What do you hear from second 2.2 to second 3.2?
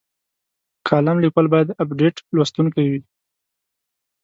لوستونکی وي.